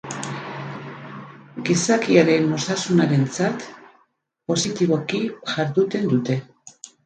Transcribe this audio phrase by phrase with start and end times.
[1.67, 3.69] Gizakiaren osasunarentzat
[4.51, 6.45] positiboki jarduten dute.